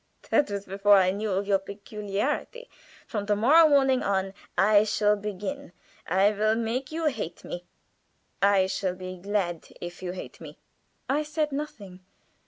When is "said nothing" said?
11.21-11.99